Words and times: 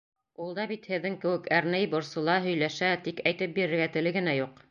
Ул 0.43 0.53
да 0.59 0.63
бит 0.69 0.87
һеҙҙең 0.93 1.17
кеүек 1.25 1.49
әрней, 1.57 1.85
борсола, 1.91 2.39
һөйләшә, 2.47 2.91
тик 3.09 3.23
әйтеп 3.33 3.55
бирергә 3.61 3.89
теле 3.99 4.17
генә 4.19 4.37
юҡ. 4.43 4.59